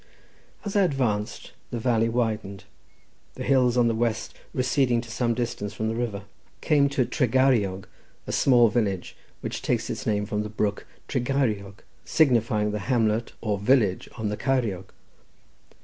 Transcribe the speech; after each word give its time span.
As 0.65 0.75
I 0.75 0.81
advanced 0.81 1.51
the 1.69 1.77
valley 1.77 2.09
widened, 2.09 2.63
the 3.35 3.43
hills 3.43 3.77
on 3.77 3.87
the 3.87 3.93
west 3.93 4.35
receding 4.51 4.99
to 5.01 5.11
some 5.11 5.35
distance 5.35 5.75
from 5.75 5.89
the 5.89 5.95
river. 5.95 6.23
Came 6.59 6.89
to 6.89 7.05
Tregeiriog, 7.05 7.85
a 8.25 8.31
small 8.31 8.69
village, 8.69 9.15
which 9.41 9.61
takes 9.61 9.91
its 9.91 10.07
name 10.07 10.25
from 10.25 10.41
the 10.41 10.49
brook; 10.49 10.87
Tregeiriog 11.07 11.83
signifying 12.03 12.71
the 12.71 12.79
hamlet 12.89 13.33
or 13.41 13.59
village 13.59 14.09
on 14.17 14.29
the 14.29 14.37
Ceiriog. 14.37 14.85